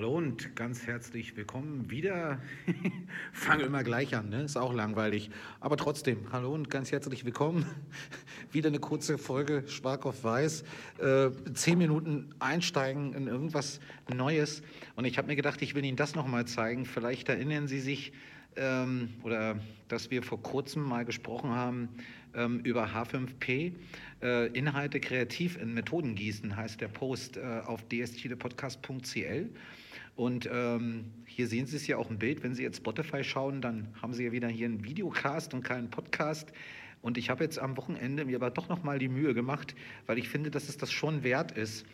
Hallo 0.00 0.16
und 0.16 0.56
ganz 0.56 0.86
herzlich 0.86 1.36
willkommen 1.36 1.90
wieder. 1.90 2.40
Fange 3.34 3.64
immer 3.64 3.84
gleich 3.84 4.16
an, 4.16 4.30
ne? 4.30 4.44
ist 4.44 4.56
auch 4.56 4.72
langweilig. 4.72 5.30
Aber 5.60 5.76
trotzdem, 5.76 6.32
hallo 6.32 6.54
und 6.54 6.70
ganz 6.70 6.90
herzlich 6.90 7.26
willkommen. 7.26 7.66
wieder 8.50 8.68
eine 8.68 8.78
kurze 8.78 9.18
Folge 9.18 9.62
Schwark 9.68 10.06
auf 10.06 10.24
Weiß. 10.24 10.64
Äh, 11.00 11.28
zehn 11.52 11.76
Minuten 11.76 12.34
einsteigen 12.38 13.12
in 13.12 13.26
irgendwas 13.26 13.78
Neues. 14.08 14.62
Und 14.96 15.04
ich 15.04 15.18
habe 15.18 15.28
mir 15.28 15.36
gedacht, 15.36 15.60
ich 15.60 15.74
will 15.74 15.84
Ihnen 15.84 15.98
das 15.98 16.14
nochmal 16.14 16.46
zeigen. 16.46 16.86
Vielleicht 16.86 17.28
erinnern 17.28 17.68
Sie 17.68 17.80
sich, 17.80 18.14
ähm, 18.56 19.10
oder 19.22 19.60
dass 19.88 20.10
wir 20.10 20.22
vor 20.22 20.42
kurzem 20.42 20.82
mal 20.82 21.04
gesprochen 21.04 21.50
haben 21.50 21.90
ähm, 22.34 22.60
über 22.60 22.86
H5P. 22.86 23.74
Äh, 24.22 24.46
Inhalte 24.48 24.98
kreativ 24.98 25.60
in 25.60 25.74
Methoden 25.74 26.14
gießen 26.14 26.56
heißt 26.56 26.80
der 26.80 26.88
Post 26.88 27.36
äh, 27.36 27.60
auf 27.66 27.86
dschilepodcast.cl. 27.88 29.50
Und 30.20 30.50
ähm, 30.52 31.06
hier 31.24 31.46
sehen 31.46 31.64
Sie 31.64 31.76
es 31.76 31.86
ja 31.86 31.96
auch 31.96 32.10
im 32.10 32.18
Bild. 32.18 32.42
Wenn 32.42 32.54
Sie 32.54 32.62
jetzt 32.62 32.76
Spotify 32.76 33.24
schauen, 33.24 33.62
dann 33.62 33.88
haben 34.02 34.12
Sie 34.12 34.26
ja 34.26 34.32
wieder 34.32 34.48
hier 34.48 34.66
einen 34.66 34.84
Videocast 34.84 35.54
und 35.54 35.62
keinen 35.62 35.88
Podcast. 35.88 36.52
Und 37.00 37.16
ich 37.16 37.30
habe 37.30 37.42
jetzt 37.42 37.58
am 37.58 37.78
Wochenende 37.78 38.26
mir 38.26 38.36
aber 38.36 38.50
doch 38.50 38.68
nochmal 38.68 38.98
die 38.98 39.08
Mühe 39.08 39.32
gemacht, 39.32 39.74
weil 40.04 40.18
ich 40.18 40.28
finde, 40.28 40.50
dass 40.50 40.68
es 40.68 40.76
das 40.76 40.92
schon 40.92 41.22
wert 41.22 41.52
ist. 41.52 41.86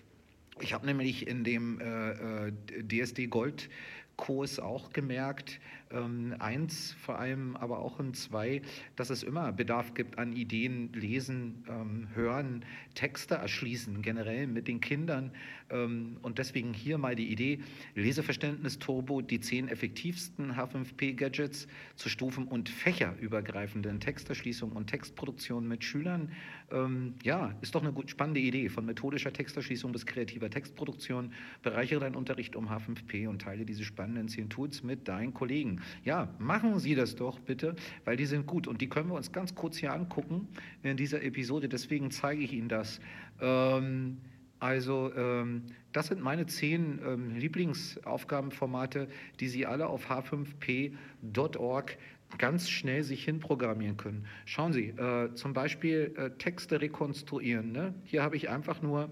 Ich 0.58 0.72
habe 0.72 0.86
nämlich 0.86 1.28
in 1.28 1.44
dem 1.44 1.78
äh, 1.78 2.48
äh 2.48 2.52
DSD 2.82 3.28
Gold 3.28 3.70
Kurs 4.16 4.58
auch 4.58 4.92
gemerkt, 4.92 5.60
eins 5.90 6.94
vor 7.00 7.18
allem, 7.18 7.56
aber 7.56 7.78
auch 7.78 8.00
in 8.00 8.12
zwei, 8.12 8.62
dass 8.96 9.10
es 9.10 9.22
immer 9.22 9.52
Bedarf 9.52 9.94
gibt 9.94 10.18
an 10.18 10.32
Ideen, 10.32 10.92
lesen, 10.92 11.64
ähm, 11.68 12.08
hören, 12.14 12.64
Texte 12.94 13.36
erschließen, 13.36 14.02
generell 14.02 14.46
mit 14.46 14.66
den 14.66 14.80
Kindern. 14.80 15.30
Ähm, 15.70 16.16
und 16.22 16.38
deswegen 16.38 16.72
hier 16.72 16.98
mal 16.98 17.14
die 17.14 17.30
Idee, 17.30 17.60
Leseverständnis 17.94 18.78
Turbo, 18.78 19.20
die 19.20 19.40
zehn 19.40 19.68
effektivsten 19.68 20.52
H5P-Gadgets 20.56 21.68
zu 21.94 22.08
Stufen- 22.08 22.48
und 22.48 22.68
fächerübergreifenden 22.68 24.00
Texterschließung 24.00 24.72
und 24.72 24.88
Textproduktion 24.88 25.66
mit 25.68 25.84
Schülern. 25.84 26.32
Ähm, 26.70 27.14
ja, 27.22 27.54
ist 27.60 27.74
doch 27.74 27.82
eine 27.82 27.92
gut 27.92 28.10
spannende 28.10 28.40
Idee, 28.40 28.68
von 28.68 28.84
methodischer 28.86 29.32
Texterschließung 29.32 29.92
bis 29.92 30.04
kreativer 30.06 30.50
Textproduktion. 30.50 31.32
Bereichere 31.62 32.00
deinen 32.00 32.16
Unterricht 32.16 32.56
um 32.56 32.68
H5P 32.68 33.28
und 33.28 33.42
teile 33.42 33.64
diese 33.64 33.84
spannenden 33.84 34.28
zehn 34.28 34.48
Tools 34.50 34.82
mit 34.82 35.08
deinen 35.08 35.32
Kollegen. 35.32 35.75
Ja, 36.04 36.28
machen 36.38 36.78
Sie 36.78 36.94
das 36.94 37.16
doch 37.16 37.38
bitte, 37.38 37.76
weil 38.04 38.16
die 38.16 38.26
sind 38.26 38.46
gut 38.46 38.66
und 38.66 38.80
die 38.80 38.88
können 38.88 39.08
wir 39.08 39.14
uns 39.14 39.32
ganz 39.32 39.54
kurz 39.54 39.76
hier 39.76 39.92
angucken 39.92 40.48
in 40.82 40.96
dieser 40.96 41.22
Episode. 41.22 41.68
Deswegen 41.68 42.10
zeige 42.10 42.42
ich 42.42 42.52
Ihnen 42.52 42.68
das. 42.68 43.00
Ähm, 43.40 44.18
also 44.58 45.12
ähm, 45.14 45.62
das 45.92 46.06
sind 46.06 46.22
meine 46.22 46.46
zehn 46.46 46.98
ähm, 47.04 47.36
Lieblingsaufgabenformate, 47.36 49.08
die 49.40 49.48
Sie 49.48 49.66
alle 49.66 49.86
auf 49.86 50.10
h5p.org 50.10 51.98
ganz 52.38 52.68
schnell 52.68 53.02
sich 53.02 53.24
hinprogrammieren 53.24 53.96
können. 53.96 54.26
Schauen 54.44 54.72
Sie, 54.72 54.88
äh, 54.88 55.32
zum 55.34 55.52
Beispiel 55.52 56.14
äh, 56.16 56.30
Texte 56.38 56.80
rekonstruieren. 56.80 57.72
Ne? 57.72 57.94
Hier 58.04 58.22
habe 58.22 58.36
ich 58.36 58.48
einfach 58.48 58.82
nur 58.82 59.10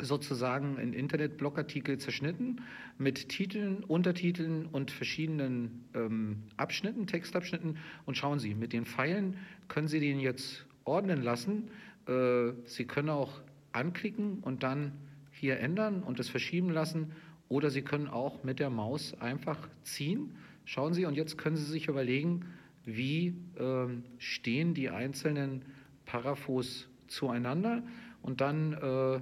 sozusagen 0.00 0.76
einen 0.78 0.92
Internetblogartikel 0.92 1.98
zerschnitten 1.98 2.60
mit 2.98 3.28
Titeln, 3.28 3.84
Untertiteln 3.84 4.66
und 4.66 4.90
verschiedenen 4.90 5.84
ähm, 5.94 6.42
Abschnitten, 6.56 7.06
Textabschnitten. 7.06 7.78
Und 8.04 8.16
schauen 8.16 8.38
Sie, 8.38 8.54
mit 8.54 8.72
den 8.72 8.86
Pfeilen 8.86 9.36
können 9.68 9.88
Sie 9.88 10.00
den 10.00 10.18
jetzt 10.18 10.66
ordnen 10.84 11.22
lassen. 11.22 11.70
Äh, 12.08 12.52
Sie 12.64 12.86
können 12.86 13.08
auch 13.08 13.40
anklicken 13.72 14.40
und 14.40 14.62
dann 14.62 14.92
hier 15.30 15.60
ändern 15.60 16.02
und 16.02 16.18
es 16.18 16.28
verschieben 16.28 16.70
lassen. 16.70 17.12
Oder 17.48 17.70
Sie 17.70 17.82
können 17.82 18.08
auch 18.08 18.42
mit 18.42 18.58
der 18.58 18.70
Maus 18.70 19.14
einfach 19.20 19.68
ziehen. 19.84 20.36
Schauen 20.64 20.94
Sie, 20.94 21.04
und 21.06 21.14
jetzt 21.14 21.38
können 21.38 21.56
Sie 21.56 21.64
sich 21.64 21.88
überlegen, 21.88 22.46
wie 22.84 23.28
äh, 23.56 23.86
stehen 24.18 24.74
die 24.74 24.90
einzelnen 24.90 25.64
Paraphos 26.04 26.88
zueinander. 27.06 27.82
Und 28.22 28.40
dann 28.40 28.72
äh, 28.72 29.20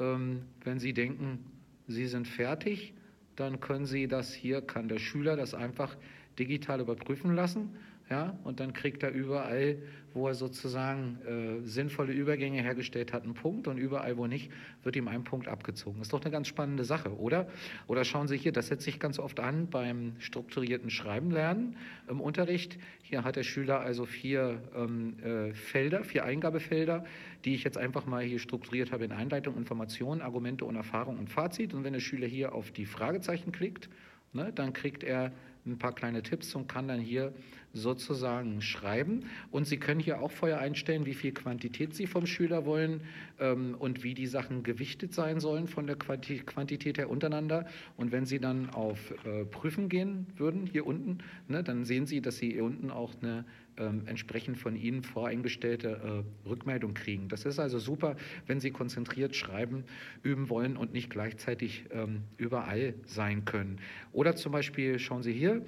wenn 0.00 0.78
Sie 0.78 0.92
denken, 0.94 1.44
Sie 1.86 2.06
sind 2.06 2.26
fertig, 2.26 2.94
dann 3.36 3.60
können 3.60 3.86
Sie 3.86 4.08
das 4.08 4.32
hier, 4.32 4.62
kann 4.62 4.88
der 4.88 4.98
Schüler 4.98 5.36
das 5.36 5.54
einfach 5.54 5.96
digital 6.38 6.80
überprüfen 6.80 7.34
lassen. 7.34 7.76
Ja, 8.10 8.36
und 8.42 8.60
dann 8.60 8.72
kriegt 8.72 9.02
er 9.02 9.12
überall 9.12 9.78
wo 10.14 10.28
er 10.28 10.34
sozusagen 10.34 11.18
äh, 11.26 11.66
sinnvolle 11.66 12.12
Übergänge 12.12 12.62
hergestellt 12.62 13.12
hat, 13.12 13.24
einen 13.24 13.34
Punkt 13.34 13.68
und 13.68 13.78
überall, 13.78 14.16
wo 14.16 14.26
nicht, 14.26 14.50
wird 14.82 14.96
ihm 14.96 15.08
ein 15.08 15.24
Punkt 15.24 15.48
abgezogen. 15.48 16.00
Ist 16.00 16.12
doch 16.12 16.20
eine 16.20 16.30
ganz 16.30 16.48
spannende 16.48 16.84
Sache, 16.84 17.16
oder? 17.16 17.48
Oder 17.86 18.04
schauen 18.04 18.28
Sie 18.28 18.36
hier, 18.36 18.52
das 18.52 18.68
setzt 18.68 18.84
sich 18.84 18.98
ganz 18.98 19.18
oft 19.18 19.40
an 19.40 19.68
beim 19.68 20.14
strukturierten 20.18 20.90
Schreiben 20.90 21.30
lernen 21.30 21.76
im 22.08 22.20
Unterricht. 22.20 22.78
Hier 23.02 23.24
hat 23.24 23.36
der 23.36 23.42
Schüler 23.42 23.80
also 23.80 24.04
vier 24.04 24.62
ähm, 24.74 25.18
äh, 25.22 25.54
Felder, 25.54 26.04
vier 26.04 26.24
Eingabefelder, 26.24 27.04
die 27.44 27.54
ich 27.54 27.64
jetzt 27.64 27.78
einfach 27.78 28.06
mal 28.06 28.22
hier 28.22 28.38
strukturiert 28.38 28.92
habe 28.92 29.04
in 29.04 29.12
Einleitung, 29.12 29.56
Informationen, 29.56 30.20
Argumente 30.22 30.64
und 30.64 30.76
Erfahrung 30.76 31.18
und 31.18 31.30
Fazit. 31.30 31.74
Und 31.74 31.84
wenn 31.84 31.92
der 31.92 32.00
Schüler 32.00 32.26
hier 32.26 32.54
auf 32.54 32.72
die 32.72 32.86
Fragezeichen 32.86 33.52
klickt, 33.52 33.88
ne, 34.32 34.52
dann 34.52 34.72
kriegt 34.72 35.04
er 35.04 35.32
ein 35.66 35.78
paar 35.78 35.94
kleine 35.94 36.22
Tipps 36.22 36.54
und 36.54 36.68
kann 36.68 36.88
dann 36.88 37.00
hier 37.00 37.32
sozusagen 37.72 38.62
schreiben. 38.62 39.24
Und 39.50 39.66
Sie 39.66 39.78
können 39.78 40.00
hier 40.00 40.20
auch 40.20 40.30
vorher 40.30 40.60
einstellen, 40.60 41.06
wie 41.06 41.14
viel 41.14 41.32
Quantität 41.32 41.94
Sie 41.94 42.06
vom 42.06 42.26
Schüler 42.26 42.64
wollen 42.66 43.02
ähm, 43.38 43.76
und 43.78 44.02
wie 44.02 44.14
die 44.14 44.26
Sachen 44.26 44.62
gewichtet 44.62 45.14
sein 45.14 45.40
sollen 45.40 45.68
von 45.68 45.86
der 45.86 45.96
Quantität 45.96 46.98
her 46.98 47.10
untereinander. 47.10 47.66
Und 47.96 48.12
wenn 48.12 48.26
Sie 48.26 48.38
dann 48.40 48.70
auf 48.70 49.12
äh, 49.24 49.44
Prüfen 49.44 49.88
gehen 49.88 50.26
würden, 50.36 50.66
hier 50.66 50.86
unten, 50.86 51.18
ne, 51.48 51.62
dann 51.62 51.84
sehen 51.84 52.06
Sie, 52.06 52.20
dass 52.20 52.38
Sie 52.38 52.52
hier 52.52 52.64
unten 52.64 52.90
auch 52.90 53.14
eine 53.22 53.44
ähm, 53.76 54.02
entsprechend 54.06 54.58
von 54.58 54.76
Ihnen 54.76 55.02
voreingestellte 55.02 56.24
äh, 56.44 56.48
Rückmeldung 56.48 56.94
kriegen. 56.94 57.28
Das 57.28 57.44
ist 57.44 57.58
also 57.58 57.78
super, 57.78 58.16
wenn 58.46 58.60
Sie 58.60 58.70
konzentriert 58.70 59.34
schreiben, 59.34 59.84
üben 60.22 60.50
wollen 60.50 60.76
und 60.76 60.92
nicht 60.92 61.10
gleichzeitig 61.10 61.84
ähm, 61.90 62.22
überall 62.36 62.94
sein 63.06 63.44
können. 63.44 63.78
Oder 64.12 64.36
zum 64.36 64.52
Beispiel 64.52 64.98
schauen 64.98 65.22
Sie 65.22 65.32
hier, 65.32 65.62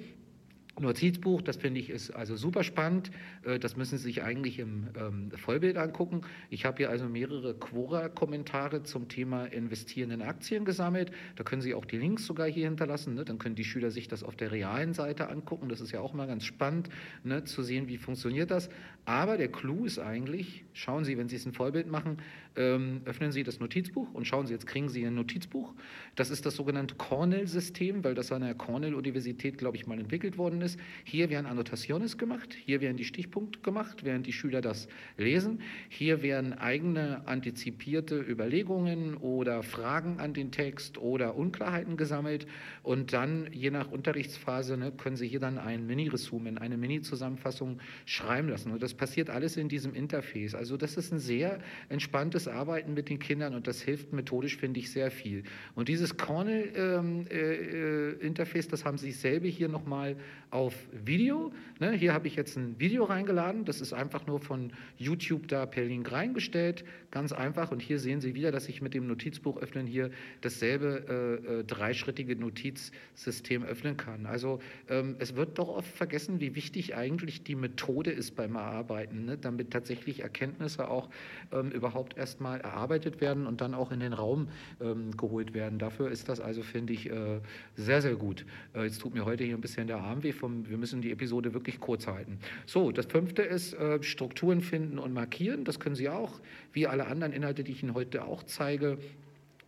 Notizbuch, 0.79 1.41
das 1.41 1.57
finde 1.57 1.79
ich 1.79 1.89
ist 1.89 2.11
also 2.11 2.35
super 2.35 2.63
spannend. 2.63 3.11
Äh, 3.43 3.59
das 3.59 3.77
müssen 3.77 3.97
Sie 3.97 4.05
sich 4.05 4.23
eigentlich 4.23 4.57
im 4.59 4.87
ähm, 4.97 5.31
Vollbild 5.35 5.77
angucken. 5.77 6.21
Ich 6.49 6.65
habe 6.65 6.77
hier 6.77 6.89
also 6.89 7.05
mehrere 7.05 7.53
Quora-Kommentare 7.53 8.83
zum 8.83 9.07
Thema 9.07 9.45
Investieren 9.45 10.09
in 10.09 10.21
Aktien 10.23 10.65
gesammelt. 10.65 11.11
Da 11.35 11.43
können 11.43 11.61
Sie 11.61 11.75
auch 11.75 11.85
die 11.85 11.97
Links 11.97 12.25
sogar 12.25 12.47
hier 12.47 12.65
hinterlassen. 12.65 13.13
Ne? 13.13 13.23
Dann 13.23 13.37
können 13.37 13.55
die 13.55 13.63
Schüler 13.63 13.91
sich 13.91 14.07
das 14.07 14.23
auf 14.23 14.35
der 14.35 14.51
realen 14.51 14.93
Seite 14.93 15.29
angucken. 15.29 15.69
Das 15.69 15.79
ist 15.79 15.91
ja 15.91 15.99
auch 15.99 16.13
mal 16.13 16.25
ganz 16.25 16.43
spannend 16.43 16.89
ne? 17.23 17.43
zu 17.43 17.61
sehen, 17.61 17.87
wie 17.87 17.97
funktioniert 17.97 18.49
das. 18.49 18.69
Aber 19.05 19.37
der 19.37 19.49
Clou 19.49 19.85
ist 19.85 19.99
eigentlich, 19.99 20.63
schauen 20.73 21.03
Sie, 21.03 21.17
wenn 21.17 21.29
Sie 21.29 21.35
es 21.35 21.45
in 21.45 21.53
Vollbild 21.53 21.87
machen, 21.87 22.17
ähm, 22.55 23.01
öffnen 23.05 23.31
Sie 23.31 23.43
das 23.43 23.59
Notizbuch 23.59 24.13
und 24.13 24.25
schauen 24.25 24.47
Sie, 24.47 24.53
jetzt 24.53 24.67
kriegen 24.67 24.89
Sie 24.89 25.05
ein 25.05 25.15
Notizbuch. 25.15 25.73
Das 26.15 26.29
ist 26.29 26.45
das 26.45 26.55
sogenannte 26.55 26.95
Cornell-System, 26.95 28.03
weil 28.03 28.15
das 28.15 28.31
an 28.31 28.41
der 28.41 28.55
Cornell-Universität, 28.55 29.57
glaube 29.57 29.77
ich, 29.77 29.87
mal 29.87 29.99
entwickelt 29.99 30.37
worden 30.37 30.61
ist. 30.61 30.79
Hier 31.03 31.29
werden 31.29 31.45
Annotaciones 31.45 32.17
gemacht, 32.17 32.53
hier 32.53 32.81
werden 32.81 32.97
die 32.97 33.05
Stichpunkte 33.05 33.59
gemacht, 33.59 34.03
während 34.03 34.27
die 34.27 34.33
Schüler 34.33 34.61
das 34.61 34.87
lesen. 35.17 35.61
Hier 35.89 36.21
werden 36.21 36.53
eigene 36.53 37.27
antizipierte 37.27 38.19
Überlegungen 38.19 39.15
oder 39.17 39.63
Fragen 39.63 40.19
an 40.19 40.33
den 40.33 40.51
Text 40.51 40.97
oder 40.97 41.35
Unklarheiten 41.35 41.97
gesammelt 41.97 42.45
und 42.83 43.13
dann, 43.13 43.47
je 43.51 43.71
nach 43.71 43.91
Unterrichtsphase, 43.91 44.77
ne, 44.77 44.91
können 44.91 45.15
Sie 45.15 45.27
hier 45.27 45.39
dann 45.39 45.57
ein 45.57 45.87
Mini-Resumen, 45.87 46.57
eine 46.57 46.77
Mini-Zusammenfassung 46.77 47.79
schreiben 48.05 48.49
lassen. 48.49 48.71
Und 48.71 48.83
das 48.83 48.93
passiert 48.93 49.29
alles 49.29 49.57
in 49.57 49.69
diesem 49.69 49.93
Interface. 49.93 50.55
Also 50.55 50.77
das 50.77 50.97
ist 50.97 51.11
ein 51.11 51.19
sehr 51.19 51.59
entspanntes 51.89 52.42
das 52.45 52.53
Arbeiten 52.53 52.93
mit 52.93 53.09
den 53.09 53.19
Kindern 53.19 53.55
und 53.55 53.67
das 53.67 53.81
hilft 53.81 54.13
methodisch, 54.13 54.57
finde 54.57 54.79
ich, 54.79 54.91
sehr 54.91 55.11
viel. 55.11 55.43
Und 55.75 55.87
dieses 55.87 56.17
Cornell-Interface, 56.17 58.65
ähm, 58.65 58.67
äh, 58.67 58.71
das 58.71 58.85
haben 58.85 58.97
Sie 58.97 59.11
selber 59.11 59.47
hier 59.47 59.69
nochmal 59.69 60.17
auf 60.49 60.73
Video. 60.91 61.53
Ne? 61.79 61.91
Hier 61.93 62.13
habe 62.13 62.27
ich 62.27 62.35
jetzt 62.35 62.57
ein 62.57 62.79
Video 62.79 63.05
reingeladen, 63.05 63.65
das 63.65 63.81
ist 63.81 63.93
einfach 63.93 64.27
nur 64.27 64.39
von 64.39 64.71
YouTube 64.97 65.47
da 65.47 65.65
per 65.65 65.83
Link 65.83 66.11
reingestellt, 66.11 66.85
ganz 67.11 67.31
einfach. 67.31 67.71
Und 67.71 67.81
hier 67.81 67.99
sehen 67.99 68.21
Sie 68.21 68.35
wieder, 68.35 68.51
dass 68.51 68.69
ich 68.69 68.81
mit 68.81 68.93
dem 68.93 69.07
Notizbuch 69.07 69.57
öffnen 69.57 69.87
hier 69.87 70.11
dasselbe 70.41 71.05
äh, 71.09 71.59
äh, 71.59 71.63
dreischrittige 71.63 72.35
Notizsystem 72.35 73.63
öffnen 73.63 73.97
kann. 73.97 74.25
Also 74.25 74.59
ähm, 74.89 75.15
es 75.19 75.35
wird 75.35 75.57
doch 75.57 75.69
oft 75.69 75.89
vergessen, 75.89 76.39
wie 76.39 76.55
wichtig 76.55 76.95
eigentlich 76.95 77.43
die 77.43 77.55
Methode 77.55 78.11
ist 78.11 78.35
beim 78.35 78.55
Erarbeiten, 78.55 79.25
ne? 79.25 79.37
damit 79.37 79.71
tatsächlich 79.71 80.21
Erkenntnisse 80.21 80.87
auch 80.87 81.09
ähm, 81.51 81.71
überhaupt 81.71 82.17
erst 82.17 82.32
erstmal 82.33 82.61
erarbeitet 82.61 83.21
werden 83.21 83.45
und 83.45 83.61
dann 83.61 83.75
auch 83.75 83.91
in 83.91 83.99
den 83.99 84.11
Raum 84.11 84.47
ähm, 84.81 85.15
geholt 85.15 85.53
werden. 85.53 85.77
Dafür 85.77 86.09
ist 86.09 86.29
das 86.29 86.39
also, 86.39 86.63
finde 86.63 86.93
ich, 86.93 87.11
äh, 87.11 87.41
sehr, 87.75 88.01
sehr 88.01 88.15
gut. 88.15 88.43
Äh, 88.73 88.85
jetzt 88.85 88.99
tut 88.99 89.13
mir 89.13 89.23
heute 89.23 89.43
hier 89.43 89.53
ein 89.55 89.61
bisschen 89.61 89.85
der 89.85 89.97
Arm 89.97 90.23
weh. 90.23 90.31
Vom, 90.31 90.67
wir 90.67 90.77
müssen 90.77 91.03
die 91.03 91.11
Episode 91.11 91.53
wirklich 91.53 91.79
kurz 91.79 92.07
halten. 92.07 92.39
So, 92.65 92.91
das 92.91 93.05
fünfte 93.05 93.43
ist 93.43 93.75
äh, 93.75 94.01
Strukturen 94.01 94.61
finden 94.61 94.97
und 94.97 95.13
markieren. 95.13 95.63
Das 95.63 95.79
können 95.79 95.95
Sie 95.95 96.09
auch, 96.09 96.41
wie 96.71 96.87
alle 96.87 97.05
anderen 97.05 97.33
Inhalte, 97.33 97.63
die 97.63 97.71
ich 97.71 97.83
Ihnen 97.83 97.93
heute 97.93 98.25
auch 98.25 98.41
zeige 98.41 98.97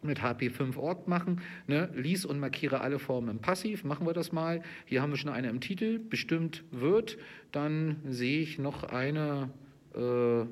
mit 0.02 0.22
HP5.org 0.22 1.08
machen. 1.08 1.42
Ne? 1.68 1.90
Lies 1.94 2.26
und 2.26 2.40
markiere 2.40 2.82
alle 2.82 2.98
Formen 2.98 3.30
im 3.30 3.40
Passiv. 3.40 3.84
Machen 3.84 4.08
wir 4.08 4.14
das 4.14 4.32
mal. 4.32 4.64
Hier 4.86 5.04
haben 5.04 5.12
wir 5.12 5.18
schon 5.18 5.32
eine 5.32 5.50
im 5.50 5.62
Titel. 5.62 6.00
Bestimmt 6.00 6.64
wird. 6.72 7.20
Dann 7.52 7.98
sehe 8.08 8.42
ich 8.42 8.58
noch 8.58 8.84
eine. 8.84 9.52
Äh, 9.94 10.46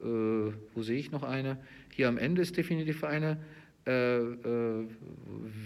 äh, 0.00 0.52
wo 0.74 0.82
sehe 0.82 0.98
ich 0.98 1.10
noch 1.10 1.22
eine? 1.22 1.58
Hier 1.94 2.08
am 2.08 2.18
Ende 2.18 2.42
ist 2.42 2.56
definitiv 2.56 3.04
eine. 3.04 3.38
Äh, 3.86 4.18
äh 4.18 4.88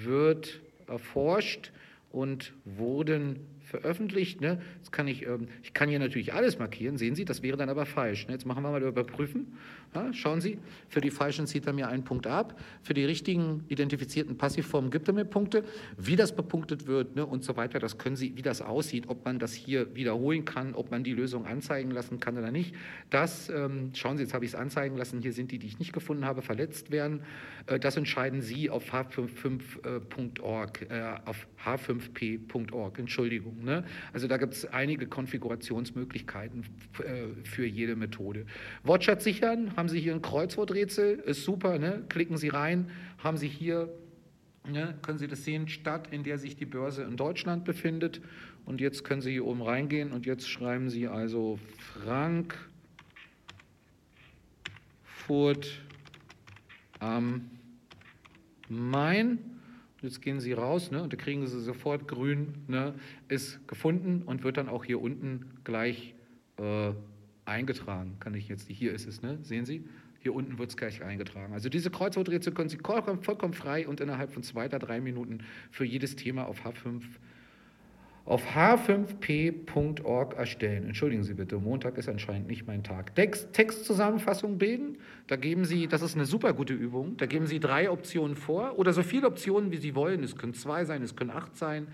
wird 0.05 0.61
erforscht 0.87 1.73
und 2.11 2.53
wurden 2.65 3.41
veröffentlicht. 3.65 4.41
Ne? 4.41 4.61
Jetzt 4.79 4.93
kann 4.93 5.09
ich, 5.09 5.27
ähm, 5.27 5.49
ich 5.63 5.73
kann 5.73 5.89
hier 5.89 5.99
natürlich 5.99 6.35
alles 6.35 6.59
markieren, 6.59 6.97
sehen 6.97 7.15
Sie, 7.15 7.25
das 7.25 7.43
wäre 7.43 7.57
dann 7.57 7.69
aber 7.69 7.87
falsch. 7.87 8.27
Ne? 8.27 8.35
Jetzt 8.35 8.47
machen 8.47 8.63
wir 8.63 8.71
mal 8.71 8.83
überprüfen. 8.83 9.57
Ja, 9.95 10.13
schauen 10.13 10.41
Sie, 10.41 10.59
für 10.89 11.01
die 11.01 11.11
falschen 11.11 11.47
zieht 11.47 11.67
er 11.67 11.75
mir 11.75 11.89
einen 11.89 12.05
Punkt 12.05 12.27
ab, 12.27 12.59
für 12.83 12.95
die 12.95 13.05
richtigen 13.05 13.65
identifizierten 13.69 14.39
Passivformen 14.39 14.91
gibt 14.91 15.07
er 15.09 15.15
mir 15.15 15.27
Punkte. 15.27 15.65
Wie 15.99 16.17
das 16.17 16.35
bepunktet 16.35 16.87
wird 16.87 17.15
ne, 17.15 17.27
und 17.27 17.45
so 17.45 17.57
weiter, 17.57 17.79
das 17.79 17.99
können 17.99 18.17
Sie, 18.17 18.37
wie 18.37 18.43
das 18.43 18.63
aussieht, 18.63 19.09
ob 19.09 19.25
man 19.25 19.39
das 19.39 19.53
hier 19.53 19.95
wiederholen 19.95 20.47
kann, 20.47 20.75
ob 20.75 20.91
man 20.91 21.05
die 21.05 21.13
Lösung 21.13 21.45
anzeigen 21.45 21.91
lassen 21.91 22.21
kann 22.21 22.39
oder 22.39 22.51
nicht. 22.51 22.75
Das, 23.11 23.51
ähm, 23.51 23.91
schauen 23.95 24.17
Sie, 24.17 24.23
jetzt 24.23 24.33
habe 24.33 24.47
ich 24.47 24.53
es 24.53 24.55
anzeigen 24.55 24.97
lassen, 24.97 25.21
hier 25.21 25.35
sind 25.35 25.53
die, 25.53 25.59
die 25.59 25.67
ich 25.67 25.79
nicht 25.79 25.93
gefunden 25.93 26.25
habe, 26.25 26.41
verletzt 26.41 26.91
werden. 26.91 27.23
Äh, 27.67 27.79
das 27.79 27.97
entscheiden 27.99 28.41
Sie 28.41 28.71
auf 28.71 28.95
h5.org, 28.95 30.87
äh, 30.91 31.15
auf 31.27 31.47
h5p.org, 31.65 32.99
Entschuldigung. 32.99 33.52
Ne? 33.61 33.85
Also 34.13 34.29
da 34.29 34.37
gibt 34.37 34.55
es 34.55 34.65
einige 34.67 35.07
Konfigurationsmöglichkeiten 35.07 36.65
äh, 36.99 37.29
für 37.45 37.67
jede 37.67 37.97
Methode. 37.97 38.47
Wortschatz 38.85 39.25
sichern, 39.25 39.77
haben 39.77 39.89
Sie 39.89 40.01
hier 40.01 40.15
ein 40.15 40.23
Kreuzworträtsel, 40.23 41.19
ist 41.21 41.45
super, 41.45 41.79
ne? 41.79 42.05
klicken 42.09 42.37
Sie 42.37 42.49
rein, 42.49 42.91
haben 43.19 43.37
Sie 43.37 43.49
hier, 43.49 43.89
ne? 44.69 44.95
können 45.03 45.19
Sie 45.19 45.29
das 45.29 45.45
sehen, 45.45 45.69
Stadt, 45.69 46.13
in 46.13 46.23
der 46.25 46.39
sich 46.39 46.57
die 46.57 46.67
Börse 46.67 47.03
in 47.03 47.17
Deutschland 47.17 47.65
befindet. 47.65 48.21
Und 48.65 48.81
jetzt 48.81 49.05
können 49.05 49.21
Sie 49.21 49.33
hier 49.33 49.45
oben 49.45 49.63
reingehen 49.63 50.13
und 50.13 50.25
jetzt 50.25 50.49
schreiben 50.49 50.89
Sie 50.89 51.09
also 51.09 51.59
Frankfurt 51.79 52.61
am 57.01 57.51
Main. 58.69 59.52
Jetzt 60.03 60.21
gehen 60.21 60.41
Sie 60.41 60.53
raus 60.53 60.91
ne, 60.91 61.03
und 61.03 61.13
da 61.13 61.17
kriegen 61.17 61.47
Sie 61.47 61.61
sofort 61.61 62.09
grün, 62.09 62.55
ne, 62.67 62.95
ist 63.29 63.67
gefunden 63.69 64.23
und 64.23 64.43
wird 64.43 64.57
dann 64.57 64.69
auch 64.69 64.85
hier 64.85 65.01
unten 65.01 65.53
gleich 65.63 66.15
äh, 66.59 66.93
eingetragen. 67.45 68.17
Kann 68.19 68.35
ich 68.35 68.49
jetzt, 68.49 68.69
hier 68.69 68.93
ist 68.93 69.07
es, 69.07 69.23
ne? 69.23 69.39
sehen 69.43 69.65
Sie? 69.65 69.85
Hier 70.19 70.35
unten 70.35 70.59
wird 70.59 70.71
es 70.71 70.77
gleich 70.77 71.03
eingetragen. 71.03 71.53
Also 71.53 71.69
diese 71.69 71.91
Kreuzworträtsel 71.91 72.53
können 72.53 72.69
Sie 72.69 72.79
vollkommen, 72.79 73.23
vollkommen 73.23 73.55
frei 73.55 73.87
und 73.89 74.01
innerhalb 74.01 74.33
von 74.33 74.43
zwei 74.43 74.67
oder 74.67 74.79
drei 74.79 75.01
Minuten 75.01 75.41
für 75.71 75.85
jedes 75.85 76.17
Thema 76.17 76.47
auf 76.47 76.65
H5 76.65 77.03
auf 78.25 78.55
h5p.org 78.55 80.35
erstellen. 80.35 80.87
Entschuldigen 80.87 81.25
Sie 81.25 81.35
bitte, 81.35 81.57
Montag 81.57 81.99
ist 81.99 82.09
anscheinend 82.09 82.47
nicht 82.49 82.67
mein 82.67 82.85
Tag. 82.85 83.15
Text, 83.15 83.53
Textzusammenfassung 83.53 84.59
bilden, 84.59 84.99
da 85.27 85.37
geben 85.37 85.65
Sie, 85.65 85.89
das 85.89 86.03
ist 86.03 86.15
eine 86.15 86.25
super 86.25 86.53
gute 86.53 86.73
Übung, 86.73 87.17
da 87.17 87.27
geben 87.27 87.47
Sie 87.47 87.59
drei 87.59 87.91
Optionen 87.91 88.37
vor 88.37 88.79
oder 88.79 88.93
so 88.93 89.03
viele 89.03 89.27
Optionen, 89.27 89.73
wie 89.73 89.79
Sie 89.79 89.95
wollen. 89.95 90.23
Es 90.23 90.37
können 90.37 90.55
zwei 90.55 90.85
sein, 90.85 91.03
es 91.03 91.17
können 91.17 91.31
acht 91.31 91.57
sein. 91.57 91.89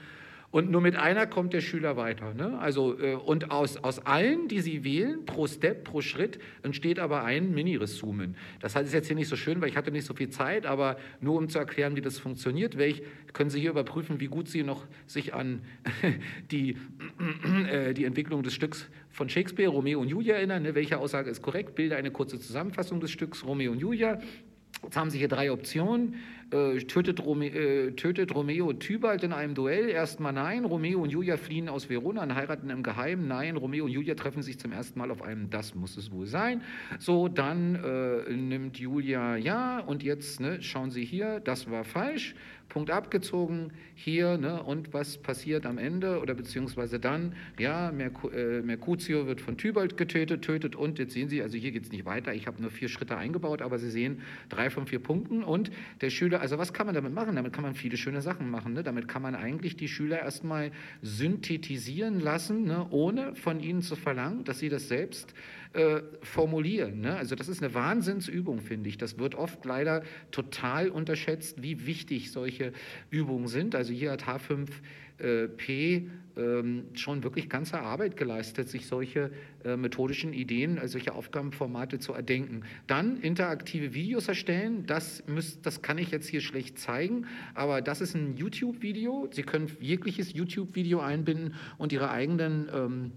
Und 0.50 0.70
nur 0.70 0.80
mit 0.80 0.96
einer 0.96 1.26
kommt 1.26 1.52
der 1.52 1.60
Schüler 1.60 1.98
weiter. 1.98 2.32
Ne? 2.32 2.58
Also, 2.58 2.98
äh, 2.98 3.14
und 3.14 3.50
aus, 3.50 3.76
aus 3.76 3.98
allen, 4.06 4.48
die 4.48 4.60
Sie 4.60 4.82
wählen, 4.82 5.26
pro 5.26 5.46
Step, 5.46 5.84
pro 5.84 6.00
Schritt, 6.00 6.38
entsteht 6.62 6.98
aber 6.98 7.22
ein 7.22 7.52
Mini-Resumen. 7.52 8.34
Das 8.60 8.74
ist 8.74 8.94
jetzt 8.94 9.08
hier 9.08 9.16
nicht 9.16 9.28
so 9.28 9.36
schön, 9.36 9.60
weil 9.60 9.68
ich 9.68 9.76
hatte 9.76 9.90
nicht 9.90 10.06
so 10.06 10.14
viel 10.14 10.30
Zeit, 10.30 10.64
aber 10.64 10.96
nur 11.20 11.36
um 11.36 11.50
zu 11.50 11.58
erklären, 11.58 11.96
wie 11.96 12.00
das 12.00 12.18
funktioniert, 12.18 12.78
welch, 12.78 13.02
können 13.34 13.50
Sie 13.50 13.60
hier 13.60 13.70
überprüfen, 13.70 14.20
wie 14.20 14.28
gut 14.28 14.48
Sie 14.48 14.62
noch 14.62 14.86
sich 15.06 15.34
an 15.34 15.60
die, 16.50 16.78
äh, 17.70 17.92
die 17.92 18.06
Entwicklung 18.06 18.42
des 18.42 18.54
Stücks 18.54 18.88
von 19.10 19.28
Shakespeare, 19.28 19.70
Romeo 19.70 20.00
und 20.00 20.08
Julia 20.08 20.36
erinnern. 20.36 20.62
Ne? 20.62 20.74
Welche 20.74 20.96
Aussage 20.96 21.28
ist 21.28 21.42
korrekt? 21.42 21.74
Bilde 21.74 21.96
eine 21.96 22.10
kurze 22.10 22.40
Zusammenfassung 22.40 23.00
des 23.00 23.10
Stücks 23.10 23.44
Romeo 23.44 23.72
und 23.72 23.80
Julia. 23.80 24.18
Jetzt 24.82 24.96
haben 24.96 25.10
Sie 25.10 25.18
hier 25.18 25.28
drei 25.28 25.50
Optionen. 25.52 26.14
Äh, 26.50 26.78
tötet, 26.78 27.22
Rome, 27.22 27.48
äh, 27.48 27.92
tötet, 27.92 28.34
Romeo 28.34 28.72
Tybalt 28.72 29.22
in 29.22 29.34
einem 29.34 29.54
Duell? 29.54 29.90
Erstmal 29.90 30.32
nein. 30.32 30.64
Romeo 30.64 31.02
und 31.02 31.10
Julia 31.10 31.36
fliehen 31.36 31.68
aus 31.68 31.90
Verona 31.90 32.22
und 32.22 32.34
heiraten 32.34 32.70
im 32.70 32.82
Geheimen? 32.82 33.28
Nein. 33.28 33.56
Romeo 33.56 33.84
und 33.84 33.90
Julia 33.90 34.14
treffen 34.14 34.42
sich 34.42 34.58
zum 34.58 34.72
ersten 34.72 34.98
Mal 34.98 35.10
auf 35.10 35.20
einem 35.20 35.50
Das 35.50 35.74
muss 35.74 35.98
es 35.98 36.10
wohl 36.10 36.26
sein. 36.26 36.62
So, 36.98 37.28
dann 37.28 37.74
äh, 37.74 38.32
nimmt 38.32 38.78
Julia 38.78 39.36
ja 39.36 39.80
und 39.80 40.02
jetzt 40.02 40.40
ne, 40.40 40.62
schauen 40.62 40.90
Sie 40.90 41.04
hier, 41.04 41.40
das 41.40 41.70
war 41.70 41.84
falsch. 41.84 42.34
Punkt 42.68 42.90
abgezogen 42.90 43.72
hier, 43.94 44.36
ne, 44.36 44.62
und 44.62 44.92
was 44.92 45.18
passiert 45.18 45.64
am 45.64 45.78
Ende 45.78 46.20
oder 46.20 46.34
beziehungsweise 46.34 47.00
dann, 47.00 47.34
ja, 47.58 47.90
Mercu 47.90 48.28
äh, 48.28 48.60
Mercutio 48.62 49.26
wird 49.26 49.40
von 49.40 49.56
Tybalt 49.56 49.96
getötet, 49.96 50.42
tötet 50.42 50.76
und 50.76 50.98
jetzt 50.98 51.14
sehen 51.14 51.28
Sie, 51.28 51.42
also 51.42 51.56
hier 51.56 51.72
geht 51.72 51.84
es 51.84 51.90
nicht 51.90 52.04
weiter, 52.04 52.34
ich 52.34 52.46
habe 52.46 52.60
nur 52.60 52.70
vier 52.70 52.88
Schritte 52.88 53.16
eingebaut, 53.16 53.62
aber 53.62 53.78
Sie 53.78 53.90
sehen 53.90 54.20
drei 54.50 54.68
von 54.70 54.86
vier 54.86 54.98
Punkten 54.98 55.42
und 55.42 55.70
der 56.00 56.10
Schüler, 56.10 56.37
also 56.38 56.58
was 56.58 56.72
kann 56.72 56.86
man 56.86 56.94
damit 56.94 57.12
machen? 57.12 57.36
Damit 57.36 57.52
kann 57.52 57.62
man 57.62 57.74
viele 57.74 57.96
schöne 57.96 58.22
Sachen 58.22 58.50
machen, 58.50 58.72
ne? 58.72 58.82
damit 58.82 59.08
kann 59.08 59.22
man 59.22 59.34
eigentlich 59.34 59.76
die 59.76 59.88
Schüler 59.88 60.20
erstmal 60.20 60.70
synthetisieren 61.02 62.20
lassen, 62.20 62.64
ne, 62.64 62.86
ohne 62.90 63.34
von 63.34 63.60
ihnen 63.60 63.82
zu 63.82 63.96
verlangen, 63.96 64.44
dass 64.44 64.58
sie 64.58 64.68
das 64.68 64.88
selbst 64.88 65.34
äh, 65.72 66.00
formulieren. 66.22 67.00
Ne? 67.00 67.16
Also 67.16 67.34
das 67.34 67.48
ist 67.48 67.62
eine 67.62 67.74
Wahnsinnsübung, 67.74 68.60
finde 68.60 68.88
ich. 68.88 68.98
Das 68.98 69.18
wird 69.18 69.34
oft 69.34 69.64
leider 69.64 70.02
total 70.30 70.90
unterschätzt, 70.90 71.62
wie 71.62 71.86
wichtig 71.86 72.30
solche 72.32 72.72
Übungen 73.10 73.48
sind. 73.48 73.74
Also 73.74 73.92
hier 73.92 74.12
hat 74.12 74.24
H5 74.24 74.68
P 75.56 76.08
ähm, 76.36 76.84
schon 76.94 77.24
wirklich 77.24 77.48
ganze 77.48 77.80
Arbeit 77.80 78.16
geleistet, 78.16 78.68
sich 78.68 78.86
solche 78.86 79.32
äh, 79.64 79.76
methodischen 79.76 80.32
Ideen, 80.32 80.78
also 80.78 80.92
solche 80.92 81.12
Aufgabenformate 81.12 81.98
zu 81.98 82.12
erdenken. 82.12 82.62
Dann 82.86 83.20
interaktive 83.20 83.94
Videos 83.94 84.28
erstellen, 84.28 84.86
das, 84.86 85.24
müsst, 85.26 85.66
das 85.66 85.82
kann 85.82 85.98
ich 85.98 86.12
jetzt 86.12 86.28
hier 86.28 86.40
schlecht 86.40 86.78
zeigen, 86.78 87.26
aber 87.54 87.82
das 87.82 88.00
ist 88.00 88.14
ein 88.14 88.36
YouTube-Video. 88.36 89.28
Sie 89.32 89.42
können 89.42 89.68
jegliches 89.80 90.32
YouTube-Video 90.32 91.00
einbinden 91.00 91.54
und 91.78 91.92
Ihre 91.92 92.10
eigenen 92.10 92.68
ähm, 92.72 93.12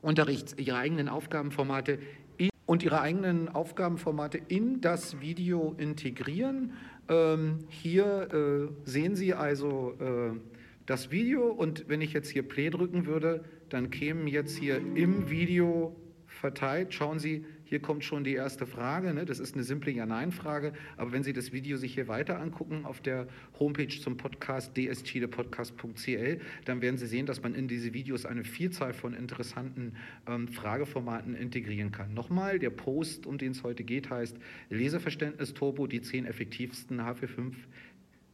Unterrichts, 0.00 0.54
ihre 0.56 0.76
eigenen 0.76 1.08
Aufgabenformate 1.08 1.98
in, 2.36 2.50
und 2.66 2.82
ihre 2.82 3.00
eigenen 3.00 3.48
Aufgabenformate 3.48 4.38
in 4.48 4.80
das 4.80 5.20
Video 5.20 5.74
integrieren. 5.78 6.72
Ähm, 7.08 7.60
hier 7.68 8.28
äh, 8.32 8.88
sehen 8.88 9.16
Sie 9.16 9.34
also 9.34 9.94
äh, 10.00 10.38
das 10.86 11.10
Video 11.10 11.48
und 11.48 11.88
wenn 11.88 12.00
ich 12.00 12.12
jetzt 12.12 12.30
hier 12.30 12.42
Play 12.42 12.70
drücken 12.70 13.06
würde, 13.06 13.44
dann 13.68 13.90
kämen 13.90 14.26
jetzt 14.26 14.56
hier 14.56 14.78
im 14.94 15.28
Video 15.28 15.94
verteilt, 16.26 16.94
schauen 16.94 17.18
Sie, 17.18 17.44
hier 17.68 17.80
kommt 17.80 18.02
schon 18.02 18.24
die 18.24 18.32
erste 18.32 18.66
Frage. 18.66 19.12
Ne? 19.12 19.26
Das 19.26 19.38
ist 19.38 19.54
eine 19.54 19.62
simple 19.62 19.90
Ja-Nein-Frage. 19.90 20.72
Aber 20.96 21.12
wenn 21.12 21.22
Sie 21.22 21.34
das 21.34 21.52
Video 21.52 21.76
sich 21.76 21.92
hier 21.92 22.08
weiter 22.08 22.40
angucken 22.40 22.86
auf 22.86 23.02
der 23.02 23.26
Homepage 23.60 23.88
zum 23.88 24.16
Podcast 24.16 24.74
dschidepodcast.cl, 24.74 26.40
dann 26.64 26.80
werden 26.80 26.96
Sie 26.96 27.06
sehen, 27.06 27.26
dass 27.26 27.42
man 27.42 27.54
in 27.54 27.68
diese 27.68 27.92
Videos 27.92 28.24
eine 28.24 28.44
Vielzahl 28.44 28.94
von 28.94 29.12
interessanten 29.12 29.96
ähm, 30.26 30.48
Frageformaten 30.48 31.34
integrieren 31.34 31.92
kann. 31.92 32.14
Nochmal, 32.14 32.58
der 32.58 32.70
Post, 32.70 33.26
um 33.26 33.36
den 33.36 33.52
es 33.52 33.62
heute 33.62 33.84
geht, 33.84 34.08
heißt 34.08 34.38
Leseverständnis 34.70 35.52
Turbo, 35.52 35.86
die 35.86 36.00
zehn 36.00 36.24
effektivsten 36.24 37.02
H45 37.02 37.52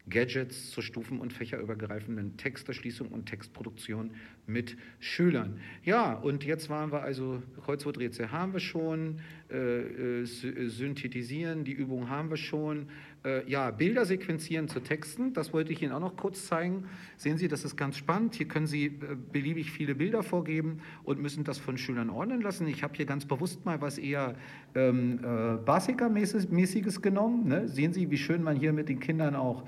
Gadgets 0.09 0.71
zur 0.71 0.83
stufen- 0.83 1.19
und 1.19 1.33
fächerübergreifenden 1.33 2.37
Texterschließung 2.37 3.09
und 3.09 3.27
Textproduktion 3.27 4.11
mit 4.47 4.77
Schülern. 5.01 5.59
Ja, 5.83 6.13
und 6.13 6.45
jetzt 6.45 6.69
waren 6.69 6.93
wir 6.93 7.03
also, 7.03 7.43
Kreuzworträtsel 7.65 8.31
haben 8.31 8.53
wir 8.53 8.61
schon, 8.61 9.21
äh, 9.51 10.21
äh, 10.21 10.25
synthetisieren, 10.25 11.65
die 11.65 11.73
Übung 11.73 12.11
haben 12.11 12.29
wir 12.29 12.37
schon. 12.37 12.87
Äh, 13.25 13.49
ja, 13.49 13.71
Bilder 13.71 14.05
sequenzieren 14.05 14.69
zu 14.69 14.81
Texten, 14.81 15.33
das 15.33 15.55
wollte 15.55 15.73
ich 15.73 15.81
Ihnen 15.81 15.93
auch 15.93 16.01
noch 16.01 16.17
kurz 16.17 16.47
zeigen. 16.47 16.85
Sehen 17.17 17.39
Sie, 17.39 17.49
das 17.49 17.65
ist 17.65 17.77
ganz 17.77 17.97
spannend. 17.97 18.35
Hier 18.35 18.47
können 18.47 18.67
Sie 18.67 18.87
äh, 18.87 18.93
beliebig 19.33 19.71
viele 19.71 19.95
Bilder 19.95 20.23
vorgeben 20.23 20.81
und 21.05 21.23
müssen 21.23 21.45
das 21.45 21.59
von 21.59 21.79
Schülern 21.79 22.11
ordnen 22.11 22.43
lassen. 22.43 22.67
Ich 22.67 22.83
habe 22.83 22.95
hier 22.95 23.07
ganz 23.07 23.25
bewusst 23.25 23.65
mal 23.65 23.81
was 23.81 23.97
eher 23.97 24.35
ähm, 24.75 25.21
äh, 25.23 25.57
Basiker-mäßiges 25.65 27.01
genommen. 27.01 27.49
Ne? 27.49 27.69
Sehen 27.69 27.95
Sie, 27.95 28.11
wie 28.11 28.19
schön 28.19 28.43
man 28.43 28.57
hier 28.57 28.75
mit 28.75 28.91
den 28.91 29.01
Kindern 29.01 29.35
auch 29.35 29.67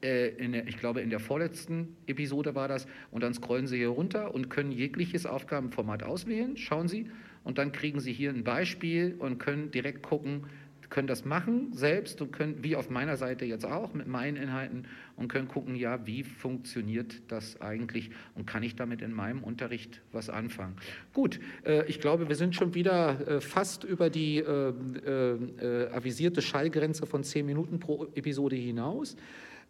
der, 0.02 0.66
ich 0.68 0.78
glaube 0.78 1.00
in 1.00 1.10
der 1.10 1.20
vorletzten 1.20 1.96
Episode 2.06 2.54
war 2.54 2.68
das, 2.68 2.86
und 3.10 3.22
dann 3.22 3.34
scrollen 3.34 3.66
Sie 3.66 3.78
hier 3.78 3.88
runter 3.88 4.34
und 4.34 4.50
können 4.50 4.72
jegliches 4.72 5.26
Aufgabenformat 5.26 6.02
auswählen, 6.02 6.56
schauen 6.56 6.88
Sie, 6.88 7.10
und 7.44 7.58
dann 7.58 7.72
kriegen 7.72 8.00
Sie 8.00 8.12
hier 8.12 8.30
ein 8.30 8.44
Beispiel 8.44 9.14
und 9.18 9.38
können 9.38 9.70
direkt 9.70 10.02
gucken, 10.02 10.46
können 10.90 11.08
das 11.08 11.24
machen 11.24 11.72
selbst 11.72 12.20
und 12.20 12.32
können, 12.32 12.62
wie 12.62 12.76
auf 12.76 12.90
meiner 12.90 13.16
Seite 13.16 13.44
jetzt 13.44 13.64
auch 13.64 13.94
mit 13.94 14.06
meinen 14.06 14.36
Inhalten 14.36 14.86
und 15.16 15.28
können 15.28 15.48
gucken, 15.48 15.74
ja, 15.74 16.06
wie 16.06 16.22
funktioniert 16.22 17.22
das 17.28 17.60
eigentlich 17.60 18.10
und 18.34 18.46
kann 18.46 18.62
ich 18.62 18.76
damit 18.76 19.02
in 19.02 19.12
meinem 19.12 19.42
Unterricht 19.42 20.00
was 20.12 20.30
anfangen. 20.30 20.76
Gut, 21.12 21.40
äh, 21.64 21.86
ich 21.86 22.00
glaube, 22.00 22.28
wir 22.28 22.36
sind 22.36 22.54
schon 22.54 22.74
wieder 22.74 23.28
äh, 23.28 23.40
fast 23.40 23.84
über 23.84 24.10
die 24.10 24.38
äh, 24.38 24.72
äh, 25.04 25.34
äh 25.34 25.90
avisierte 25.90 26.42
Schallgrenze 26.42 27.06
von 27.06 27.24
zehn 27.24 27.46
Minuten 27.46 27.80
pro 27.80 28.06
Episode 28.14 28.56
hinaus. 28.56 29.16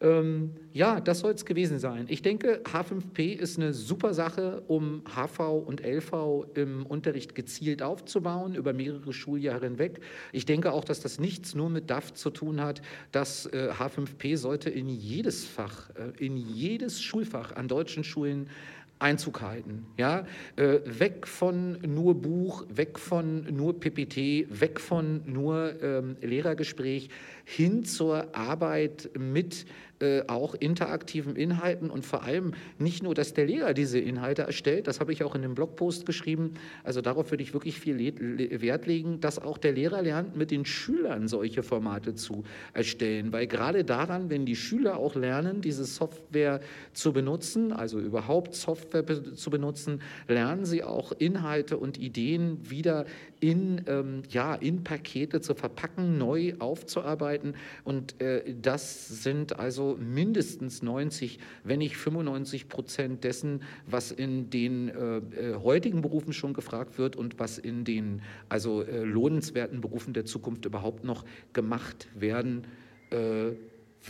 Ähm, 0.01 0.53
ja, 0.73 1.01
das 1.01 1.21
soll 1.21 1.33
es 1.33 1.47
gewesen 1.47 1.79
sein. 1.79 2.05
Ich 2.09 2.21
denke, 2.21 2.61
H5P 2.65 3.33
ist 3.33 3.59
eine 3.59 3.73
super 3.73 4.13
Sache, 4.13 4.63
um 4.67 5.03
HV 5.07 5.41
und 5.67 5.81
LV 5.81 6.49
im 6.55 6.85
Unterricht 6.85 7.35
gezielt 7.35 7.83
aufzubauen, 7.83 8.55
über 8.55 8.75
mehrere 8.75 9.15
Schuljahre 9.15 9.65
hinweg. 9.65 10.01
Ich 10.33 10.45
denke 10.45 10.73
auch, 10.73 10.85
dass 10.85 11.01
das 11.01 11.19
nichts 11.19 11.55
nur 11.55 11.71
mit 11.71 11.89
DAF 11.89 12.13
zu 12.13 12.29
tun 12.29 12.61
hat. 12.61 12.83
Das 13.11 13.47
äh, 13.47 13.71
H5P 13.73 14.37
sollte 14.37 14.69
in 14.69 14.91
jedes 14.91 15.47
Fach, 15.47 15.89
äh, 15.95 16.23
in 16.23 16.37
jedes 16.37 17.01
Schulfach 17.01 17.57
an 17.57 17.67
deutschen 17.67 18.05
Schulen 18.05 18.51
Einzug 18.99 19.43
halten. 19.43 19.87
Ja? 19.97 20.27
Äh, 20.57 20.79
weg 20.85 21.27
von 21.27 21.79
nur 21.83 22.15
Buch, 22.15 22.65
weg 22.69 22.99
von 22.99 23.45
nur 23.55 23.79
PPT, 23.79 24.47
weg 24.61 24.81
von 24.81 25.23
nur 25.27 25.83
ähm, 25.83 26.17
Lehrergespräch, 26.21 27.11
hin 27.45 27.85
zur 27.85 28.35
Arbeit 28.35 29.11
mit 29.19 29.67
äh, 30.01 30.23
auch 30.27 30.55
interaktiven 30.55 31.37
Inhalten 31.37 31.89
und 31.89 32.05
vor 32.05 32.23
allem 32.23 32.53
nicht 32.79 33.03
nur, 33.03 33.15
dass 33.15 33.33
der 33.33 33.47
Lehrer 33.47 33.73
diese 33.73 33.99
Inhalte 33.99 34.43
erstellt, 34.43 34.87
das 34.87 35.01
habe 35.01 35.13
ich 35.13 35.25
auch 35.25 35.35
in 35.35 35.41
dem 35.41 35.55
Blogpost 35.55 36.05
geschrieben, 36.05 36.55
also 36.85 37.01
darauf 37.01 37.31
würde 37.31 37.43
ich 37.43 37.55
wirklich 37.55 37.81
viel 37.81 37.99
Wert 37.99 38.87
legen, 38.87 39.21
dass 39.21 39.39
auch 39.39 39.57
der 39.57 39.73
Lehrer 39.73 40.03
lernt, 40.03 40.37
mit 40.37 40.51
den 40.51 40.67
Schülern 40.67 41.29
solche 41.29 41.63
Formate 41.63 42.15
zu 42.15 42.45
erstellen, 42.75 43.33
weil 43.33 43.47
gerade 43.47 43.85
daran, 43.85 44.29
wenn 44.29 44.45
die 44.45 44.57
Schüler 44.57 44.99
auch 44.99 45.15
lernen, 45.15 45.63
diese 45.63 45.85
Software 45.85 46.61
zu 46.93 47.13
benutzen, 47.15 47.73
also 47.73 47.99
überhaupt 47.99 48.55
Software 48.55 49.05
zu 49.35 49.51
benutzen, 49.51 50.03
lernen 50.29 50.67
sie 50.67 50.85
auch 50.85 51.13
Inhalte 51.13 51.79
und 51.79 51.99
Ideen 51.99 52.59
wieder 52.69 53.07
in, 53.41 53.83
ähm, 53.87 54.23
ja, 54.29 54.55
in 54.55 54.85
Pakete 54.85 55.41
zu 55.41 55.55
verpacken, 55.55 56.19
neu 56.19 56.55
aufzuarbeiten. 56.59 57.55
Und 57.85 58.21
äh, 58.21 58.55
das 58.61 59.23
sind 59.23 59.59
also 59.59 59.86
mindestens 59.95 60.83
90, 60.83 61.39
wenn 61.65 61.79
nicht 61.79 61.97
95 61.97 62.69
Prozent 62.69 63.25
dessen, 63.25 63.63
was 63.87 64.11
in 64.11 64.51
den 64.51 64.89
äh, 64.89 65.19
äh, 65.19 65.55
heutigen 65.63 66.03
Berufen 66.03 66.33
schon 66.33 66.53
gefragt 66.53 66.99
wird 66.99 67.15
und 67.15 67.39
was 67.39 67.59
in 67.59 67.85
den 67.85 68.23
also 68.49 68.83
äh, 68.83 69.05
lohnenswerten 69.05 69.81
Berufen 69.81 70.13
der 70.13 70.25
Zukunft 70.25 70.65
überhaupt 70.65 71.05
noch 71.05 71.25
gemacht 71.53 72.09
werden 72.15 72.67
äh, 73.11 73.53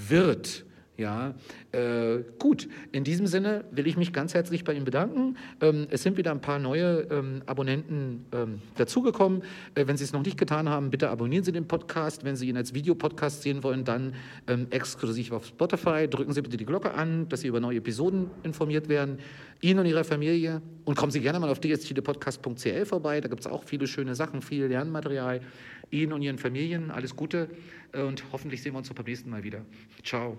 wird. 0.08 0.64
Ja, 0.98 1.34
äh, 1.72 2.22
gut. 2.38 2.68
In 2.90 3.04
diesem 3.04 3.26
Sinne 3.26 3.64
will 3.70 3.86
ich 3.86 3.98
mich 3.98 4.14
ganz 4.14 4.32
herzlich 4.32 4.64
bei 4.64 4.72
Ihnen 4.72 4.86
bedanken. 4.86 5.36
Ähm, 5.60 5.86
es 5.90 6.02
sind 6.02 6.16
wieder 6.16 6.30
ein 6.30 6.40
paar 6.40 6.58
neue 6.58 7.06
ähm, 7.10 7.42
Abonnenten 7.44 8.24
ähm, 8.32 8.62
dazugekommen. 8.76 9.42
Äh, 9.74 9.86
wenn 9.86 9.98
Sie 9.98 10.04
es 10.04 10.14
noch 10.14 10.24
nicht 10.24 10.38
getan 10.38 10.70
haben, 10.70 10.90
bitte 10.90 11.10
abonnieren 11.10 11.44
Sie 11.44 11.52
den 11.52 11.68
Podcast. 11.68 12.24
Wenn 12.24 12.34
Sie 12.36 12.48
ihn 12.48 12.56
als 12.56 12.72
Videopodcast 12.72 13.42
sehen 13.42 13.62
wollen, 13.62 13.84
dann 13.84 14.14
ähm, 14.46 14.68
exklusiv 14.70 15.32
auf 15.32 15.44
Spotify. 15.44 16.08
Drücken 16.08 16.32
Sie 16.32 16.40
bitte 16.40 16.56
die 16.56 16.64
Glocke 16.64 16.94
an, 16.94 17.28
dass 17.28 17.42
Sie 17.42 17.48
über 17.48 17.60
neue 17.60 17.76
Episoden 17.78 18.30
informiert 18.42 18.88
werden. 18.88 19.18
Ihnen 19.60 19.80
und 19.80 19.86
Ihrer 19.86 20.04
Familie. 20.04 20.62
Und 20.86 20.96
kommen 20.96 21.12
Sie 21.12 21.20
gerne 21.20 21.38
mal 21.40 21.50
auf 21.50 21.60
dstdepodcast.cl 21.60 22.86
vorbei. 22.86 23.20
Da 23.20 23.28
gibt 23.28 23.40
es 23.40 23.46
auch 23.46 23.64
viele 23.64 23.86
schöne 23.86 24.14
Sachen, 24.14 24.40
viel 24.40 24.64
Lernmaterial. 24.64 25.42
Ihnen 25.90 26.14
und 26.14 26.22
Ihren 26.22 26.38
Familien 26.38 26.90
alles 26.90 27.14
Gute 27.14 27.50
äh, 27.92 28.00
und 28.00 28.24
hoffentlich 28.32 28.62
sehen 28.62 28.72
wir 28.72 28.78
uns 28.78 28.88
beim 28.88 29.04
nächsten 29.04 29.28
Mal 29.28 29.44
wieder. 29.44 29.60
Ciao. 30.02 30.38